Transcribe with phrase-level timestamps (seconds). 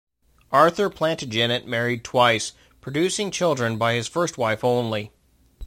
[0.51, 5.11] Arthur Plantagenet married twice, producing children by his first wife only.